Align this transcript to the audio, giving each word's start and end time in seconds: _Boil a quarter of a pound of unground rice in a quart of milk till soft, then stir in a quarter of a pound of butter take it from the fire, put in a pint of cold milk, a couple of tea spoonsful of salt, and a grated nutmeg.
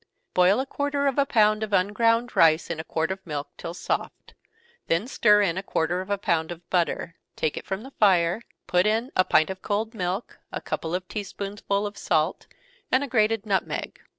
_Boil 0.33 0.59
a 0.59 0.65
quarter 0.65 1.05
of 1.05 1.19
a 1.19 1.27
pound 1.27 1.61
of 1.61 1.73
unground 1.73 2.35
rice 2.35 2.71
in 2.71 2.79
a 2.79 2.83
quart 2.83 3.11
of 3.11 3.23
milk 3.23 3.49
till 3.55 3.75
soft, 3.75 4.33
then 4.87 5.07
stir 5.07 5.43
in 5.43 5.59
a 5.59 5.61
quarter 5.61 6.01
of 6.01 6.09
a 6.09 6.17
pound 6.17 6.51
of 6.51 6.67
butter 6.71 7.17
take 7.35 7.55
it 7.55 7.67
from 7.67 7.83
the 7.83 7.91
fire, 7.91 8.41
put 8.65 8.87
in 8.87 9.11
a 9.15 9.23
pint 9.23 9.51
of 9.51 9.61
cold 9.61 9.93
milk, 9.93 10.39
a 10.51 10.59
couple 10.59 10.95
of 10.95 11.07
tea 11.07 11.21
spoonsful 11.23 11.85
of 11.85 11.99
salt, 11.99 12.47
and 12.91 13.03
a 13.03 13.07
grated 13.07 13.45
nutmeg. 13.45 14.01